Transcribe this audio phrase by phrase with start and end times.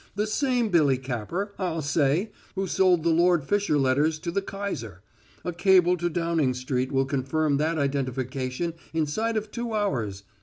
[0.15, 5.03] The same Billy Capper, I'll say, who sold the Lord Fisher letters to the kaiser
[5.45, 10.23] a cable to Downing Street will confirm that identification inside of two hours.